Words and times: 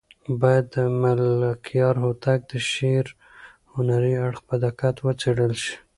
باید 0.41 0.65
د 0.75 0.77
ملکیار 1.01 1.95
هوتک 2.03 2.39
د 2.51 2.53
شعر 2.71 3.07
هنري 3.73 4.13
اړخ 4.25 4.39
په 4.49 4.55
دقت 4.65 4.95
وڅېړل 5.05 5.53
شي. 5.63 5.75